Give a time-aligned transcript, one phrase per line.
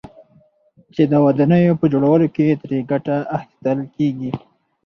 [0.93, 4.31] چې د ودانيو په جوړولو كې ترې گټه اخيستل كېږي،